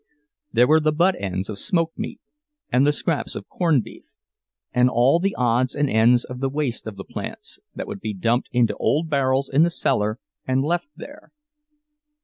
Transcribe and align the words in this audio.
There 0.51 0.65
were 0.65 0.79
the 0.79 0.91
butt 0.91 1.13
ends 1.21 1.47
of 1.47 1.59
smoked 1.59 1.95
meat, 1.99 2.19
and 2.71 2.87
the 2.87 2.91
scraps 2.91 3.35
of 3.35 3.47
corned 3.47 3.83
beef, 3.83 4.05
and 4.73 4.89
all 4.89 5.19
the 5.19 5.35
odds 5.35 5.75
and 5.75 5.87
ends 5.87 6.23
of 6.23 6.39
the 6.39 6.49
waste 6.49 6.87
of 6.87 6.95
the 6.95 7.03
plants, 7.03 7.59
that 7.75 7.85
would 7.85 7.99
be 7.99 8.15
dumped 8.15 8.49
into 8.51 8.75
old 8.77 9.11
barrels 9.11 9.47
in 9.47 9.61
the 9.61 9.69
cellar 9.69 10.17
and 10.47 10.63
left 10.63 10.87
there. 10.95 11.31